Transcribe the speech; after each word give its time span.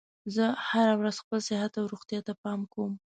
زه 0.35 0.45
هره 0.69 0.93
ورځ 0.99 1.15
خپل 1.23 1.39
صحت 1.49 1.71
او 1.79 1.85
روغتیا 1.93 2.19
ته 2.27 2.33
پام 2.43 2.61
کوم 2.73 2.91